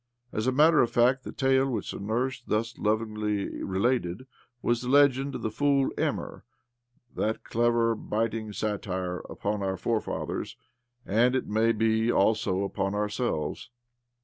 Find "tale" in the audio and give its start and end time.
1.31-1.69